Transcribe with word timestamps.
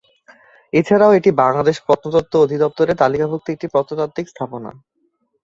এছাড়াও 0.73 1.15
এটি 1.17 1.29
বাংলাদেশ 1.41 1.77
প্রত্নতত্ত্ব 1.85 2.33
অধিদপ্তর 2.39 2.85
এর 2.85 2.99
তালিকাভুক্ত 3.01 3.47
একটি 3.49 3.67
প্রত্নতাত্ত্বিক 3.73 4.25
স্থাপনা। 4.29 4.71